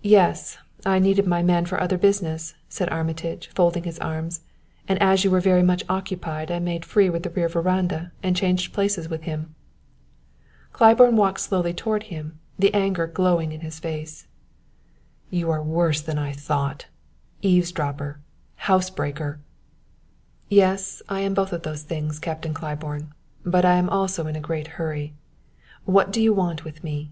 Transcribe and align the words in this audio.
"Yes; 0.00 0.56
I 0.86 0.98
needed 0.98 1.26
my 1.26 1.42
man 1.42 1.66
for 1.66 1.78
other 1.78 1.98
business," 1.98 2.54
said 2.70 2.88
Armitage, 2.88 3.48
folding 3.54 3.82
his 3.84 3.98
arms, 3.98 4.40
"and 4.88 4.98
as 5.02 5.22
you 5.22 5.30
were 5.30 5.38
very 5.42 5.62
much 5.62 5.84
occupied 5.86 6.50
I 6.50 6.58
made 6.58 6.82
free 6.82 7.10
with 7.10 7.24
the 7.24 7.28
rear 7.28 7.46
veranda 7.46 8.10
and 8.22 8.34
changed 8.34 8.72
places 8.72 9.10
with 9.10 9.24
him." 9.24 9.54
Claiborne 10.72 11.14
walked 11.14 11.40
slowly 11.40 11.74
toward 11.74 12.04
him, 12.04 12.38
the 12.58 12.72
anger 12.72 13.06
glowing 13.06 13.52
in 13.52 13.60
his 13.60 13.78
face. 13.78 14.26
"You 15.28 15.50
are 15.50 15.62
worse 15.62 16.00
than 16.00 16.16
I 16.18 16.32
thought 16.32 16.86
eavesdropper, 17.42 18.18
housebreaker!" 18.54 19.40
"Yes; 20.48 21.02
I 21.06 21.20
am 21.20 21.34
both 21.34 21.50
those 21.50 21.82
things, 21.82 22.18
Captain 22.18 22.54
Claiborne. 22.54 23.12
But 23.44 23.66
I 23.66 23.74
am 23.74 23.90
also 23.90 24.26
in 24.26 24.36
a 24.36 24.40
great 24.40 24.68
hurry. 24.80 25.12
What 25.84 26.10
do 26.12 26.22
you 26.22 26.32
want 26.32 26.64
with 26.64 26.82
me?" 26.82 27.10